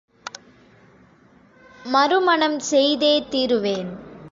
[1.85, 3.91] மறுமணம் செய்தே தீருவேன்.